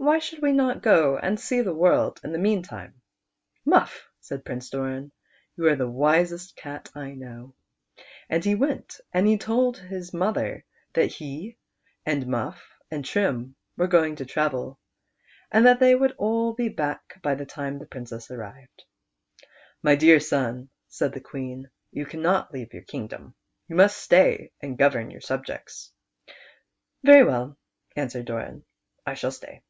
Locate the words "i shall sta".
29.06-29.60